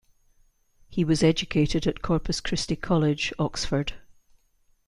[0.89, 3.93] He was educated at Corpus Christi College, Oxford.